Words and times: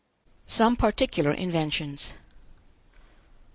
SOME 0.47 0.77
PARTICULAR 0.77 1.31
INVENTIONS. 1.35 2.13